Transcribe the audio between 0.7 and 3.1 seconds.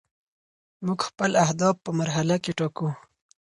موږ خپل اهداف په مرحله کې ټاکو.